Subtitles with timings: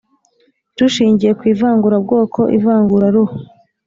[0.77, 3.33] rushingiye ku ivangurabwoko ivanguraruhu